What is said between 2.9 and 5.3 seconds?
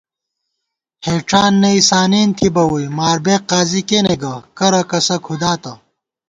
ماربېگ قاضی کېنےگہ کرہ کسہ